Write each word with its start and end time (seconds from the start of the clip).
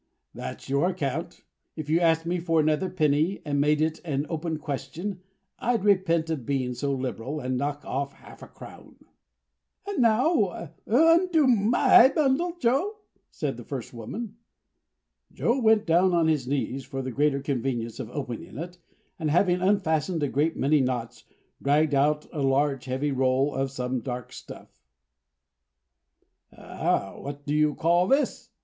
"That's 0.33 0.67
your 0.67 0.89
account. 0.89 1.43
If 1.75 1.87
you 1.87 1.99
asked 1.99 2.25
me 2.25 2.39
for 2.39 2.59
another 2.59 2.89
penny, 2.89 3.39
and 3.45 3.61
made 3.61 3.81
it 3.83 4.01
an 4.03 4.25
open 4.29 4.57
question, 4.57 5.21
I'd 5.59 5.83
repent 5.83 6.31
of 6.31 6.43
being 6.43 6.73
so 6.73 6.91
liberal, 6.95 7.39
and 7.39 7.55
knock 7.55 7.85
off 7.85 8.13
half 8.13 8.41
a 8.41 8.47
crown." 8.47 8.95
"And 9.87 10.01
now 10.01 10.71
undo 10.87 11.45
my 11.45 12.07
bundle, 12.15 12.55
Joe," 12.59 12.95
said 13.29 13.57
the 13.57 13.63
first 13.63 13.93
woman. 13.93 14.37
Joe 15.31 15.59
went 15.61 15.85
down 15.85 16.15
on 16.15 16.25
his 16.27 16.47
knees 16.47 16.83
for 16.83 17.03
the 17.03 17.11
greater 17.11 17.39
convenience 17.39 17.99
of 17.99 18.09
opening 18.09 18.57
it, 18.57 18.79
and 19.19 19.29
having 19.29 19.61
unfastened 19.61 20.23
a 20.23 20.27
great 20.29 20.57
many 20.57 20.81
knots, 20.81 21.25
dragged 21.61 21.93
out 21.93 22.25
a 22.33 22.41
large 22.41 22.85
heavy 22.85 23.11
roll 23.11 23.53
of 23.53 23.69
some 23.69 23.99
dark 24.01 24.33
stuff. 24.33 24.81
"What 26.49 27.45
do 27.45 27.53
you 27.53 27.75
call 27.75 28.07
this?" 28.07 28.49